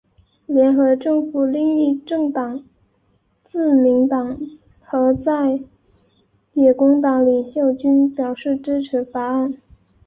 [0.47, 2.63] 联合政府另一政党
[3.43, 4.35] 自民党
[4.83, 5.59] 和在
[6.53, 9.53] 野工党领袖均表示支持法案。